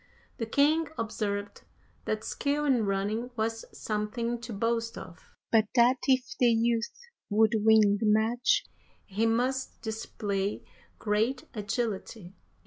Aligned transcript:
The 0.37 0.47
king 0.47 0.87
observed 0.97 1.61
that 2.05 2.23
skill 2.23 2.65
in 2.65 2.87
running 2.87 3.29
was 3.35 3.65
something 3.71 4.41
to 4.41 4.51
boast 4.51 4.97
of, 4.97 5.29
but 5.51 5.65
that 5.75 5.97
if 6.07 6.23
the 6.39 6.47
youth 6.47 6.89
would 7.29 7.53
win 7.63 7.97
the 7.99 8.07
match 8.07 8.65
he 9.05 9.27
must 9.27 9.79
display 9.83 10.63
great 10.97 11.43
agility. 11.53 12.33